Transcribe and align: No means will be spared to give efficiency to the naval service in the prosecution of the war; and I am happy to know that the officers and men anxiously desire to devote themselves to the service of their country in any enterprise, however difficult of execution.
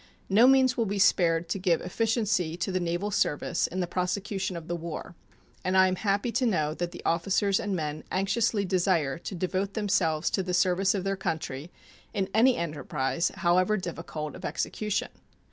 No 0.29 0.47
means 0.47 0.75
will 0.75 0.87
be 0.87 0.97
spared 0.97 1.47
to 1.49 1.59
give 1.59 1.79
efficiency 1.79 2.57
to 2.57 2.71
the 2.71 2.79
naval 2.79 3.11
service 3.11 3.67
in 3.67 3.81
the 3.81 3.85
prosecution 3.85 4.57
of 4.57 4.67
the 4.67 4.75
war; 4.75 5.13
and 5.63 5.77
I 5.77 5.87
am 5.87 5.97
happy 5.97 6.31
to 6.31 6.45
know 6.47 6.73
that 6.73 6.89
the 6.91 7.05
officers 7.05 7.59
and 7.59 7.75
men 7.75 8.03
anxiously 8.11 8.65
desire 8.65 9.19
to 9.19 9.35
devote 9.35 9.75
themselves 9.75 10.31
to 10.31 10.41
the 10.41 10.55
service 10.55 10.95
of 10.95 11.03
their 11.03 11.15
country 11.15 11.69
in 12.15 12.29
any 12.33 12.57
enterprise, 12.57 13.29
however 13.35 13.77
difficult 13.77 14.33
of 14.33 14.43
execution. 14.43 15.09